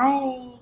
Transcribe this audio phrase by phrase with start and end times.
[0.00, 0.12] 嗨，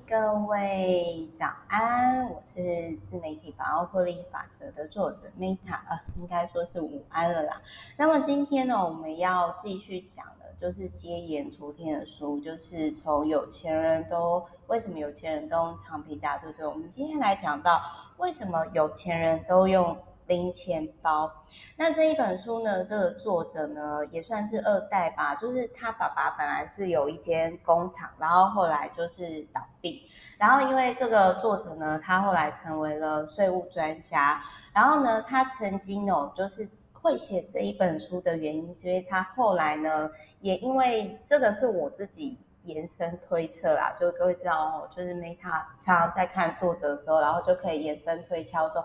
[0.09, 2.27] 各位早安！
[2.31, 7.61] 我是自媒体百万获利法则的作者 Meta，呃，应该说是午安了啦。
[7.99, 16.67] 那么今天呢，我们要继续讲的，就是接延昨天的书，就是从有钱人都为什么有钱人都用长皮夹，对不对？
[16.67, 17.83] 我们今天来讲到
[18.17, 19.99] 为什么有钱人都用。
[20.27, 21.31] 零钱包，
[21.77, 30.03] 那这一本书呢，这个作者呢也算是二代吧，就是他爸爸本来是有一间工厂，然后后来就是倒闭，
[30.39, 42.39] 然后因为这个作者呢，他后来成为了税务专家，然后呢，他曾经哦，就是会写这一本书的原因，是因为他后来呢，也因为这个是我自己。
[42.67, 48.85] 延伸推测啦，就各位知道哦，就是 Meta 常常在看作者的时候，然后就可以延伸推敲说，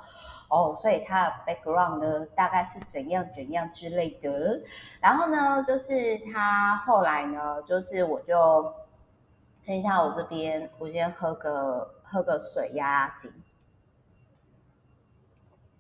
[0.50, 4.62] 哦，所以他的 background 呢大概是怎样怎样之类的。
[5.00, 8.72] 然后呢，就是他后来呢，就是我就
[9.66, 13.32] 等一下我这边，我先喝个喝个水压压惊。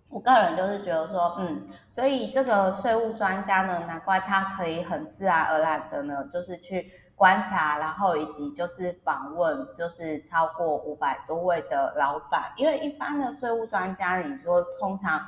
[0.09, 6.91] 我个人就是觉得说，嗯，所以这个税务专家呢，难怪他可以很自然而然的呢，就是去。
[7.21, 15.23] 观察，然后以及就是访问，就是超过五百多位的老板，因为一般的税务专家，你说通常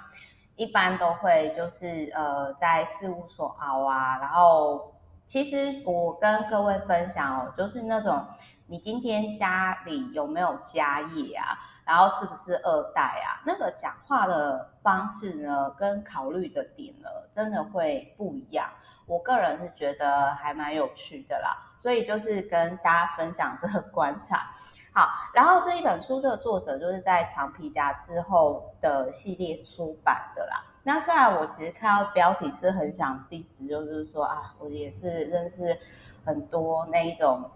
[0.55, 4.95] 一般都会就是呃在事务所熬啊，然后
[5.27, 8.25] 其实我跟各位分享哦，就是那种
[8.65, 11.45] 你今天家里有没有家业啊，
[11.85, 18.67] 然后是不是二代啊，那个讲话的方式呢，跟考虑的点呢，真的会不一样。
[19.05, 24.51] 我个人是觉得还蛮有趣的啦，所以就是跟大家分享这个观察。
[24.93, 30.63] 好，然后这一本书这个作者就是在长皮夹之后的系列出版的啦。
[30.83, 35.79] 那虽然我其实看到标题是很想 diss，就是说啊，我也是认识
[36.25, 37.49] 很多那一种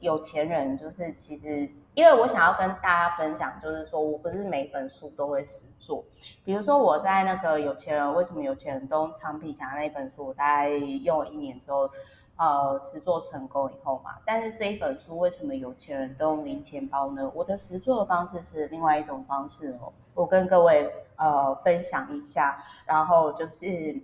[0.00, 1.68] 有钱人，就是其实。
[1.94, 6.04] 因为我想要跟大家分享，就是说我不是每本书都会实作。
[6.44, 11.88] 比如说我在那个有钱人为什么有钱人都用长皮夹那一本书，我大概用了一年之后，
[12.36, 14.16] 呃，实作成功以后嘛。
[14.26, 17.30] 但是这一本书为什么有钱人都用零钱包呢？
[17.32, 19.92] 我的实作的方式是另外一种方式哦。
[20.14, 24.02] 我跟各位呃分享一下，然后就是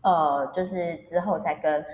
[0.00, 1.86] 呃就是之后再跟。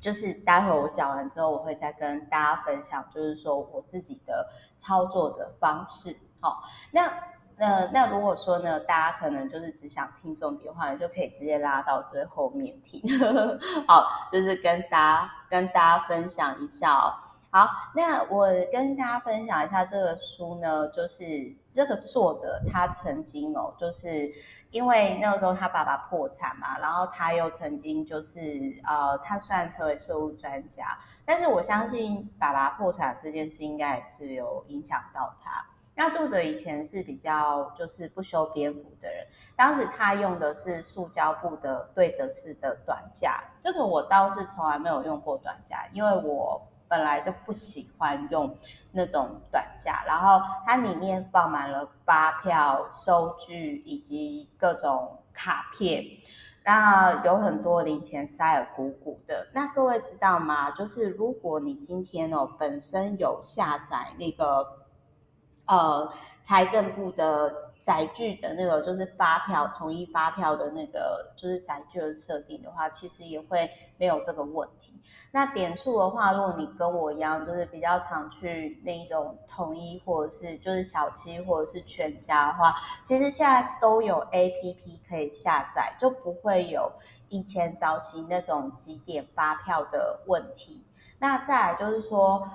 [0.00, 6.16] 就是待会我讲完之后，我会再跟大家分享，就是说我自己的操作的方式。
[6.40, 7.12] 好，那
[7.58, 13.02] 那那如果说呢，大家可能就是只想听重点的话，你就可以直接拉到最后面听。
[13.86, 17.12] 好，就是跟大家跟大家分享一下哦。
[17.50, 21.24] 好，那我跟大家分享一下这个书呢，就是
[21.74, 24.32] 这个作者他曾经哦，就是。
[24.70, 28.40] 因为那个时候他爸爸破产嘛，然后他又曾经就是
[28.86, 35.66] 呃，他虽然成为税务专家，但是我相信爸爸破产这件事应该也是有影响到他。
[35.96, 39.26] 那作者以前是比较就是不修边幅的人，
[39.56, 46.64] 当时他用的是塑胶布的对折式的短架，这个我倒是从来没有用过短架，因为我。
[46.90, 48.58] 本来就不喜欢用
[48.90, 56.04] 那种短夹，然后它里面放满了发票、收据以及各种卡片，
[56.64, 59.46] 那有很多零钱塞得鼓鼓的。
[59.54, 60.72] 那各位知道吗？
[60.72, 64.66] 就是如果你今天哦本身有下载那个
[65.66, 66.12] 呃
[66.42, 67.69] 财政部的。
[67.82, 75.00] 载具的那个就是发票，统一发票的那个就是载具的设定的话，其实也会没有这个问题。
[75.32, 86.92] 那点数的话，如果你跟我一样，就是比较常去那一种统一或者是就是小七或者是全家的话，其实现在都有 APP 可以下载，就不会有
[87.28, 90.86] 以前早期那种几点发票的问题。
[91.18, 92.46] 那再来就是说，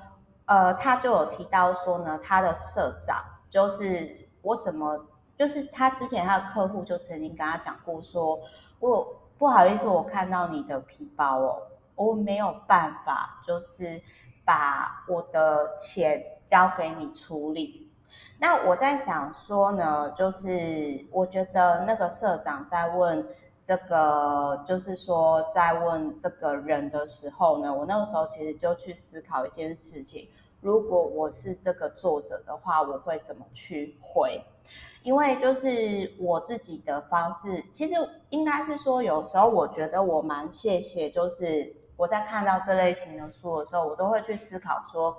[0.46, 5.08] 呃，他就有提到说呢，他的社长就是我怎么。
[5.38, 8.40] 就是他之前他的客户就曾经跟他讲过说，
[8.80, 9.06] 我
[9.38, 11.62] 不好意思，我看到你的皮包哦，
[11.96, 14.02] 我没有办法，就是
[14.46, 17.92] 把我的钱交给你处理。
[18.40, 23.28] 那我在想说呢，就是我觉得那个社长在问
[23.62, 30.30] 这个，就是说在问这个人的时候呢，我那个时候其实就去思考一件事情。
[30.66, 34.44] 如果我是这个作者的话，我会怎么去回？
[35.04, 37.94] 因为就是我自己的方式，其实
[38.30, 45.16] 应该是说，有时候我觉得我蛮谢谢，就是我在看到这类型的书的时候，我都会去思考说，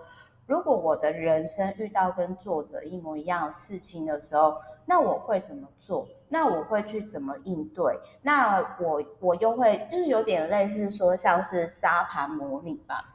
[0.47, 6.09] 如果我的人生遇到跟作者一模一样的事情的时候，那我会怎么做？
[6.29, 7.97] 那我会去怎么应对？
[8.21, 13.13] 那我我又会就是有点类似说像是沙盘模拟吧。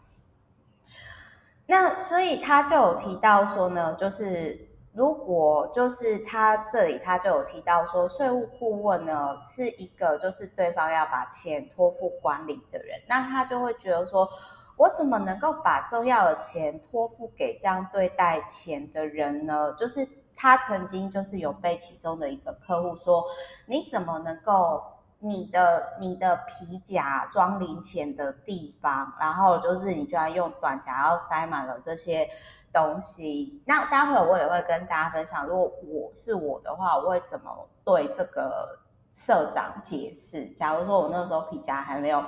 [1.71, 4.59] 那所以他就有提到说呢，就是
[4.93, 14.29] 如果就是他这里他就有提到说，税务顾问呢是一个就是对方要把钱托付管理的人，那他就会觉得说，
[14.75, 19.73] 我怎么能够把重要的钱托付给这样对待钱的人呢？
[19.79, 23.23] 就是他曾经就是有被其中的一个客户说，
[23.65, 24.83] 你怎么能够？
[25.23, 32.27] 你的你的皮夹装零钱的地方，然后就是你就要用短夹，要塞满了这些
[32.73, 33.61] 东西。
[33.65, 38.79] 那待会我也会跟大家分享，如果我是我的话，我会怎么对这个
[39.13, 40.45] 社长解释？
[40.47, 42.23] 假如说我那时候皮夹还没有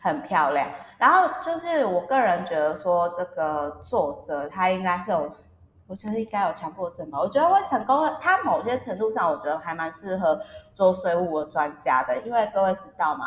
[0.00, 5.30] 很漂亮，然后就是我个人觉得说，这个作者他应该是有。
[5.88, 7.20] 我觉得应该有强迫症吧。
[7.20, 10.40] 我觉得会成功，他某些程度上，我觉得还蛮适合
[10.74, 12.18] 做税务的专家的。
[12.22, 13.26] 因为各位知道吗？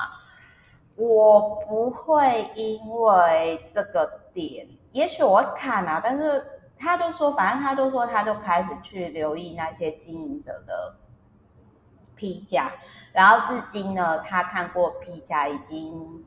[0.98, 6.46] 我不会因为这个点，也许我会看啊，但是
[6.78, 10.96] 他就说，反正他就说，他就开始去留意那些经营者的
[12.16, 12.74] 批价，
[13.14, 16.26] 然后至今呢，他看过批价已经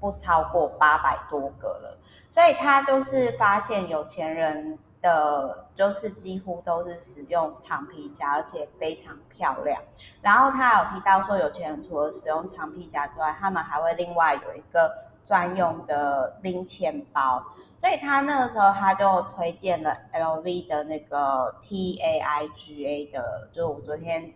[0.00, 1.98] 不超过八百多个了，
[2.30, 4.78] 所以他就是发现有钱人。
[5.02, 9.82] 的，就是几乎都是使用长皮夹，而且非常漂亮。
[10.22, 14.90] 然后他有提到说，有钱人除了使用长皮夹之外，他们还会另外有一个
[15.24, 17.44] 专用的零钱包。
[17.78, 24.32] 所以他那个时候他就推荐了 LV 的那个 TAIGA 的，就我昨天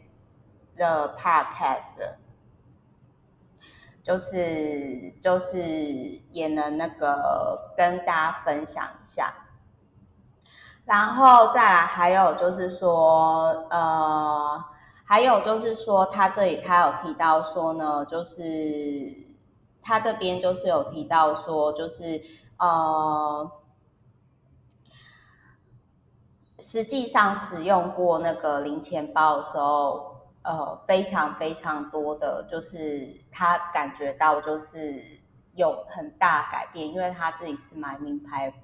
[0.76, 2.16] 的 Podcast，
[4.02, 5.60] 就是就是
[6.32, 9.32] 也能那个跟大家分享一下。
[10.86, 14.64] 然后再来，还有就是说，呃，
[15.04, 18.38] 还有就是说，他这里他有提到说呢，就是
[19.82, 22.22] 他这边就是有提到说，就是
[22.58, 23.50] 呃，
[26.60, 35.02] 实际上使用过那个零钱包的时候，呃，非常非常多的，就是他感觉到就是
[35.56, 38.54] 有很大改变，因为他自己是买名牌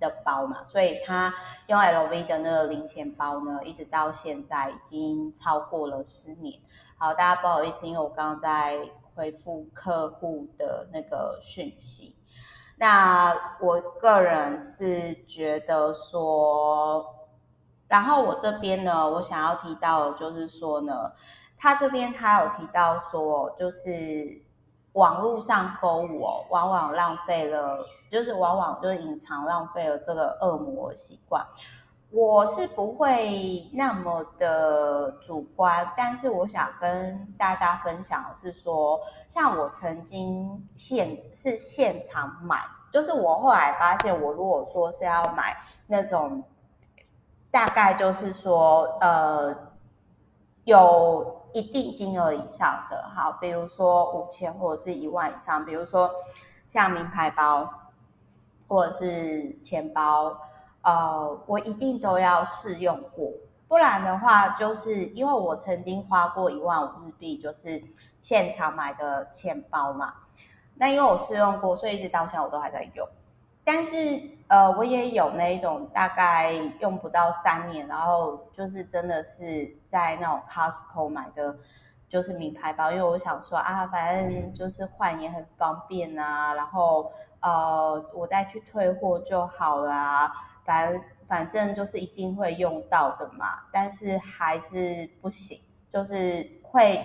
[0.00, 1.32] 的包嘛，所以他
[1.68, 6.58] 用 LV 的那个零钱包呢，一直到现在已经超过了十年。
[6.96, 8.80] 好，大家不好意思，因为我刚刚在
[9.14, 12.16] 回复客户的那个讯息。
[12.76, 17.04] 那我个人是觉得说，
[17.86, 21.12] 然后我这边呢，我想要提到的就是说呢，
[21.56, 24.49] 他这边他有提到说，就是。
[24.94, 27.78] 网络上购物哦，往往浪费了，
[28.10, 31.46] 就是往往就是隐藏浪费了这个恶魔习惯。
[32.10, 42.60] 我是不会那么的主观，但是我想跟大家分享的是说，像我曾经现是现场买，
[42.90, 46.42] 就是我后来发现，我如果说是要买那种，
[47.48, 49.56] 大概就是说，呃，
[50.64, 51.39] 有。
[51.52, 56.10] 一定金额以上的，好，比如说五千或者是一万以上，比如说
[56.68, 57.68] 像名牌包
[58.68, 60.38] 或者是钱包，
[60.82, 63.32] 呃，我一定都要试用过，
[63.68, 67.82] 不然的话，就是因为我曾经花过一万五日币，就是
[68.20, 70.14] 现场买的钱包嘛，
[70.74, 73.08] 那因为我试用过，所以一直到现在我都还在用。
[73.72, 81.56] 但是，呃，我也有那一种大概用不到三年，然后就是真的是在那种 Costco 买的，
[82.08, 90.32] 就是名牌包，因为我想说啊，反正就是换也很方便啊，然后呃，我再去退货就好啦，
[90.64, 97.00] 反正反正就是一定会用到的嘛，但是还是不行，就是会。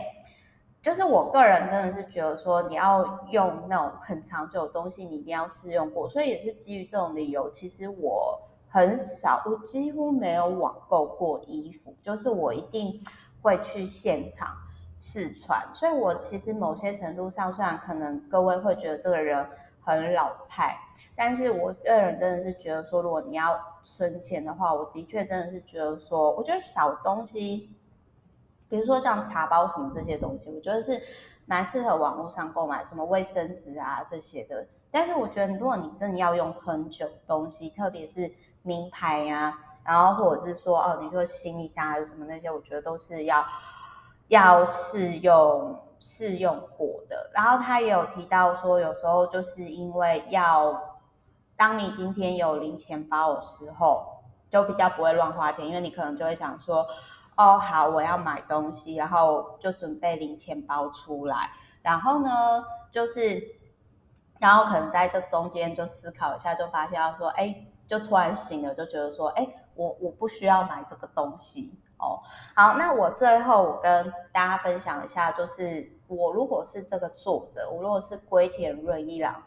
[0.85, 6.07] 就是我个人真的是觉得说，你要用那种很长久的东西，你一定要试用过。
[6.07, 8.39] 所以也是基于这种理由，其实我
[8.69, 11.95] 很少，我几乎没有网购过衣服。
[12.03, 13.01] 就是我一定
[13.41, 14.49] 会去现场
[14.99, 15.59] 试穿。
[15.73, 19.43] 所以我其实某些程度上，虽然可能各位会觉得这个人
[19.81, 20.77] 很老派，
[21.15, 27.71] 但是我个人真的是觉得说，如果你要存钱的话，我的确真的是觉得说，我觉得小东西。
[28.75, 31.01] 比如说像茶包什么这些东西，我觉得是
[31.45, 34.67] 蛮适合网络上购买，什么卫生纸啊这些的。
[34.91, 38.29] 但是我觉得，如果你真的要用很久东西，特别是
[38.63, 43.45] 名牌呀，然后或者是说哦，你说行李箱还是什么那些，我觉得都是要
[44.27, 47.31] 要试用试用过的。
[47.33, 50.97] 然后他也有提到说，有时候就是因为要，
[51.55, 54.05] 当你今天有零钱包的时候，
[54.49, 56.85] 就比较不会乱花钱，因为你可能就会想说。
[57.37, 61.49] 哦，好，我要买东西，然后就准备零钱包出来，
[61.81, 63.43] 然后呢，就是，
[64.39, 72.21] 然后可能在这中间就思考一下，就发现要说，哎，就突然醒了，就觉得说，哎，我我不需要买这个东西哦。
[72.55, 79.43] 好，那我最后我跟大家分享一下，就是我如果是这个作者，我如果是龟田润一郎。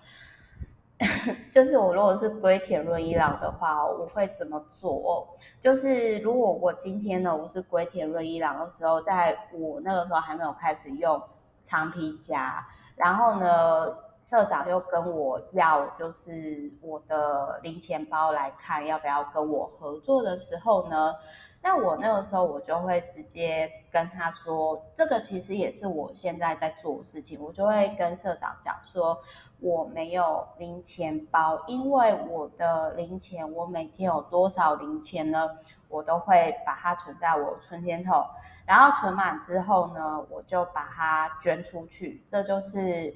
[1.52, 5.28] 就是我如果是龟田润一郎的话，我会怎么做？
[5.60, 11.22] 就是如果我今天呢，我是龟田润一郎的时候，在我那个时候还没有开始用
[11.62, 21.14] 长皮夹，然后呢，社长又跟我要就是我的零钱包来看要不要跟我合作的时候呢，
[21.60, 29.20] 那我那个时候我就会直接跟他说，这个其实也是我现在在做的事情，我就会跟社长讲说。
[29.60, 35.50] 我没有零钱包，因为我的零钱，我每天有多少零钱呢？
[35.88, 38.24] 我都会把它存在我存钱筒，
[38.64, 42.24] 然后存满之后呢，我就把它捐出去。
[42.28, 43.12] 这就是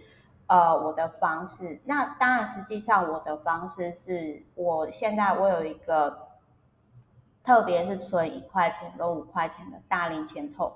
[0.49, 1.81] 呃我的方式。
[1.85, 6.27] 那当然，实际上我的方式是我现在我有一个，
[7.43, 10.73] 特别是存一块钱跟五块钱的大零钱筒。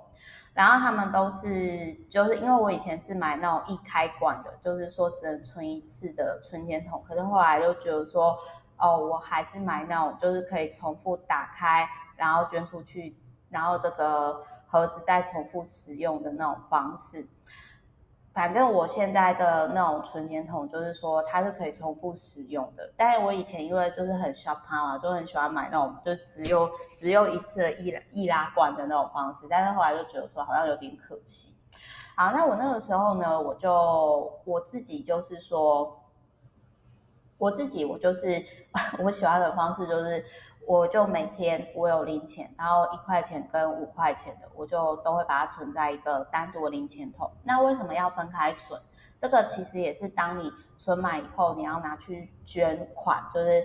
[0.55, 7.05] 然后他们都是，就是因为我以前是买那种一开罐的，就是说只能存一次的存钱筒。
[7.07, 8.39] 可是后来又觉得说，
[8.79, 13.17] 哦，我还是买那种就是可以重复打开，然后捐出去，
[13.51, 17.29] 然后这个盒子再重复使用的那种方式。
[18.37, 22.93] 反正我现在的那种存钱筒，就是说它是可以重复使用的。
[22.95, 29.47] 但是我以前因为就是很小胖嘛，就很喜欢买那种就只有只有一次的易易拉罐的那种方式。
[29.49, 31.55] 但是后来就觉得说好像有点可惜。
[32.15, 35.99] 好，那我那个时候呢，我就我自己就是说，
[37.39, 38.45] 我自己我就是
[39.03, 40.25] 我喜欢的方式就是。
[40.69, 47.31] 我就每天我有零钱，然后一块钱跟五块钱的，我就都会把它存在一个单独的零钱桶。
[47.45, 48.83] 那为什么要分开存？
[49.17, 53.65] 这个其实也是当你存满以后，你要拿去捐款，就是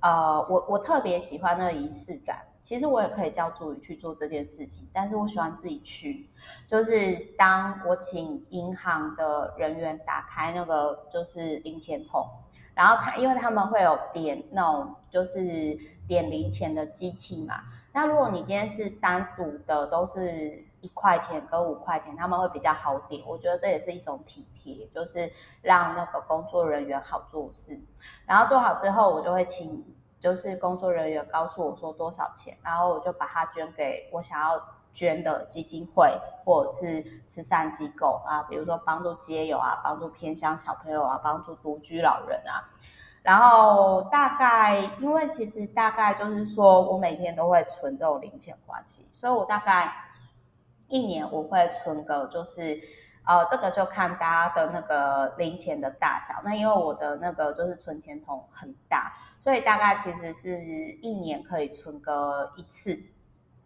[0.00, 2.44] 呃，我我特别喜欢那个仪式感。
[2.62, 6.28] 其实我也可以叫助理去做这件事情，但是我喜欢自己去。
[6.68, 12.28] 就是当我请银行的人员打开那个就是零钱桶，
[12.74, 15.78] 然后他因为他们会有点那种就是。
[16.08, 17.62] 点零钱的机器嘛，
[17.92, 23.22] 那如果你今天是单独的，都是一块钱跟五块钱，他们会比较好点。
[23.24, 27.80] 我觉得这也是一种体贴，就是让那个工作人员好做事。
[28.26, 29.82] 然后做好之后，我就会请
[30.18, 34.60] 就是工作人员告诉我说多少钱，然后我就把它捐给我想要
[34.92, 36.12] 捐的基金会
[36.44, 42.68] 或者是慈善机构啊，比如说帮助街友啊，帮助偏乡小朋友啊，帮助独居老人啊。
[43.22, 49.92] 然后大概，因为其实大概就是说我每天都会存这种零钱关系，所以我大概
[50.88, 52.80] 一年我会存个就是，
[53.24, 56.34] 呃，这个就看大家的那个零钱的大小。
[56.44, 60.60] 那因为我的那个就是存钱筒很大，所以大概其实是
[61.00, 63.00] 一年可以存个一次。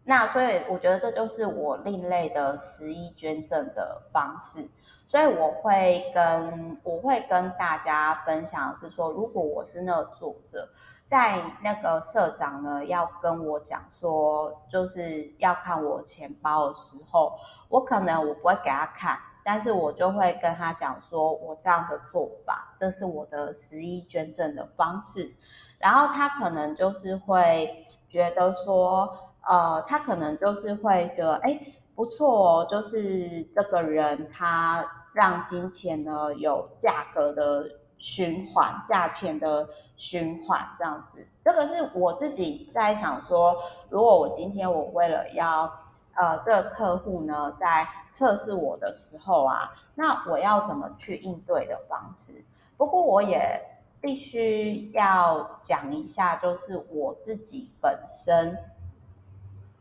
[0.08, 4.68] 那所以我觉得这就是我另类的十一捐赠的方式，
[5.04, 10.68] 所以我会跟我会跟大家分享的是说，如果我是那个作者，
[11.08, 17.36] 在那个社长呢要跟我讲说，就是要看我钱包的时候，
[17.68, 25.34] 我可能我不会给他看，但是我就会跟他讲说，我这样的做法，这是我的十一捐赠的方式，
[25.80, 29.25] 然后他可能就是会觉得说。
[29.48, 31.60] 呃，他可能就是会觉得，哎，
[31.94, 37.64] 不错哦，就是这个人他让金钱呢有价格的
[37.96, 41.24] 循环，价钱的循环这样子。
[41.44, 43.56] 这个是我自己在想说，
[43.88, 45.72] 如果我今天我为了要
[46.14, 52.44] 呃这个客户呢在测试我的时候啊，那我要怎么去应对的方式？
[52.76, 53.62] 不过我也
[54.00, 58.58] 必须要讲一下，就是我自己本身。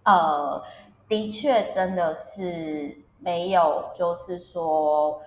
[0.06, 0.62] 呃，
[1.08, 5.20] 的确，真的是没有，就是说，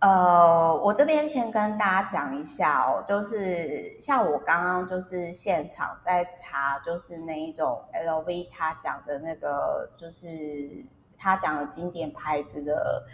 [0.00, 10.84] 呃，我这边先跟大家讲一下哦，就是像我刚刚就是现场在查，就是那一种 LV 他讲的那个，就是
[11.16, 13.06] 他讲的经典牌子的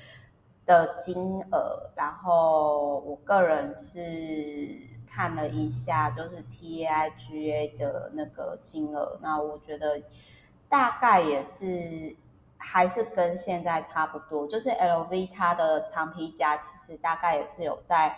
[0.64, 10.00] 的金额，然后我个人是看了一下，就是 T I G A 的那个金额，那我觉得。
[10.75, 12.16] 大概也是，
[12.59, 18.12] 还是跟现在差不多，就是 LV 它的长皮夹其实大概也是有在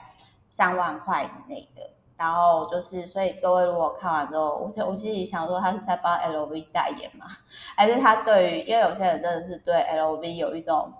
[0.48, 1.82] 三万块以内的。
[2.16, 7.26] 然后就是，所以各位如果看完之后，我我心里想说，他是在帮 LV 代言嘛？
[7.76, 10.90] 还是他对于，因为有些人真的是对 LV 有一种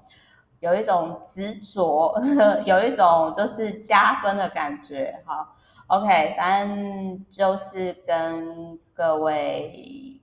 [0.60, 2.20] 有一种执着，
[2.66, 5.54] 有一种就是加分的感觉，哈。
[5.86, 10.15] OK，反正就是跟各位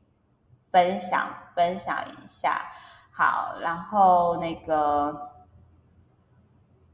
[0.74, 2.66] 分享分享一下，
[3.14, 5.32] 好，然后那个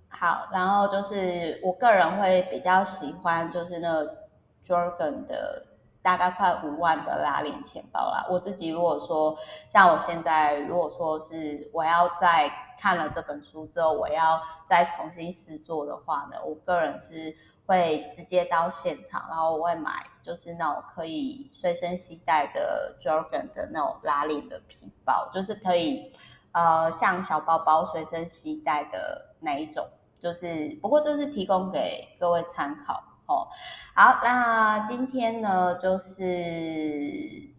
[0.09, 4.27] 好，然后就是我个人会比较喜欢就是那个
[4.67, 5.65] Jergen 的。
[6.01, 8.25] 大概快五万的拉链钱包啦。
[8.29, 17.35] 我自己如果说像我现在，如果说是我要再看了这本书之后，我要再重新试做的话呢，我个人是
[17.69, 19.91] 会直接到现场，然后我会买
[20.23, 26.11] 就是那种可以随身携带的 Jorgen 的那种拉链的皮包，就是可以
[26.51, 29.87] 呃像小包包随身携带的那一种，
[30.19, 33.03] 就是不过这是提供给各位参考。
[33.27, 33.47] 哦，
[33.93, 36.23] 好，那今天呢，就是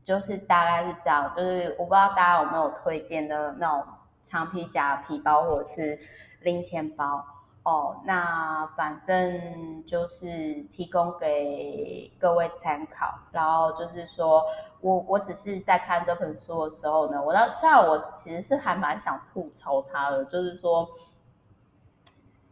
[0.04, 3.86] 就是大概是这样，就是我不知道大家有没有推荐的那种
[4.24, 5.96] 长皮夹皮包或者是
[6.40, 7.24] 零钱包
[7.62, 14.44] 哦，那反正就是提供给各位参考，然后就是说
[14.80, 20.88] 我我只是在看这本书的时候呢，我到虽然我其实是还蛮想吐槽他的，就是说。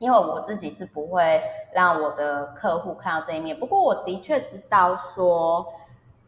[0.00, 5.66] 因为我自己是不会让我的客户看到这一面，不过我的确知道说，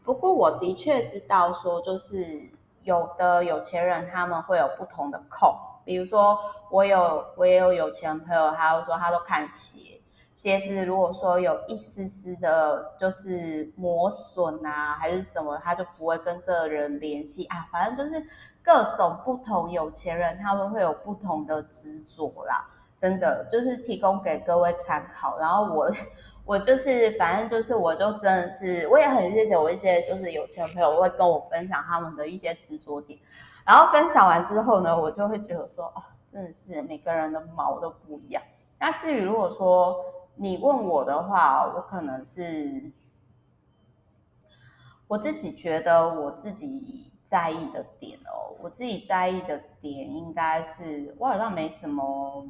[0.02, 2.50] 不过我的确知道说，就是
[2.82, 6.38] 有的有钱人他们会有不同的控，比如说
[6.70, 10.00] 我有我也有有钱朋友，他就说他都看鞋，
[10.32, 18.24] 鞋子如果说有一丝丝的，就是磨损啊还是什么，他就不会跟这个人联系啊，反正就是
[18.62, 22.68] 各种不同有钱人他们会有不同的执着啦。
[22.98, 25.90] 真的就是提供给各位参考，然后我
[26.44, 33.18] 我就是反正就是我就真的是我也很谢谢我一些就是有钱朋友会跟我分享他们的一些执着点，
[33.64, 36.02] 然后分享完之后呢，我就会觉得说哦，
[36.32, 38.42] 真的是每个人的毛都不一样。
[38.78, 39.96] 那至于如果说
[40.36, 42.90] 你问我的话，我可能是
[45.06, 52.46] 我自己觉得我自己在意的点哦，我自己在意的点应该是我好像没什么。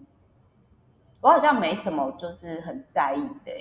[1.23, 3.53] 我好像没什么，就是很在意的。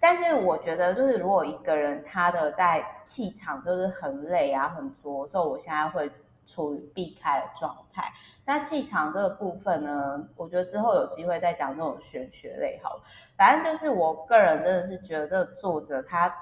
[0.00, 6.10] 但是我觉得，就是如果一个人他的在气场就是很累啊、很浊，所以我现在会
[6.46, 8.12] 处于避开的状态。
[8.44, 13.02] 那气场这个部分呢，我觉得之后有机会再讲这种玄学类好了。
[13.36, 16.34] 反正就是我个人真的是觉得这个作者他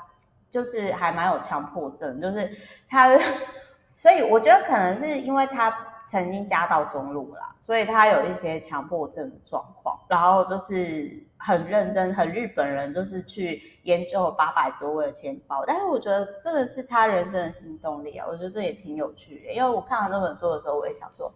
[0.50, 2.56] 就是还蛮有强迫症，就是
[2.88, 3.08] 他，
[3.96, 5.88] 所以我觉得可能是因为他。
[6.12, 15.64] 曾经家道中落啦，所以他有一些强迫症的状况，然后就是很认真，很日本人，就是去研究八百多个钱包。
[15.66, 19.54] 但是我觉得这个是他人生的新动力啊，我觉得这也挺有趣的。
[19.54, 21.32] 因为我看完这本书的时候，我也想说，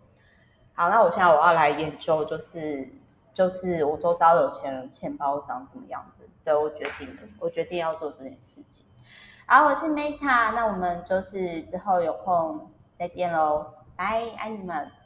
[0.75, 2.87] 好，那我现在我要来研究，就是
[3.33, 6.29] 就是我周遭有钱人钱包长什么样子。
[6.45, 8.85] 对，我决定了，我决定要做这件事情。
[9.47, 13.73] 好，我是 Meta，那我们就是之后有空再见喽。
[13.97, 15.06] 拜，爱你们。